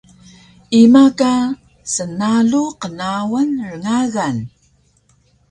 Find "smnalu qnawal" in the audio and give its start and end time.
1.93-3.49